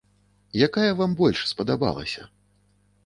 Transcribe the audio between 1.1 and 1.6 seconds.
больш